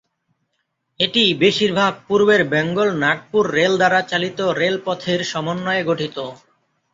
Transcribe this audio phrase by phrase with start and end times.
[0.99, 6.17] এটি বেশিরভাগ পূর্বের বেঙ্গল নাগপুর রেল দ্বারা চালিত রেলপথের সমন্বয়ে গঠিত।